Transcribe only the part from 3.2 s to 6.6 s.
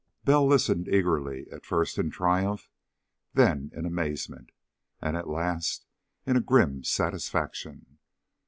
then in amazement, and at last in a